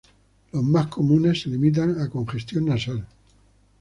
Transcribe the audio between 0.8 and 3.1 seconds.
comunes se limitan a congestión nasal.